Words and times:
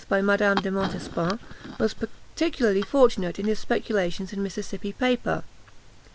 by 0.09 0.19
Madame 0.19 0.55
de 0.57 0.71
Montespan, 0.71 1.37
was 1.79 1.93
peculiarly 2.35 2.81
fortunate 2.81 3.37
in 3.37 3.45
his 3.45 3.59
speculations 3.59 4.33
in 4.33 4.41
Mississippi 4.41 4.91
paper. 4.93 5.43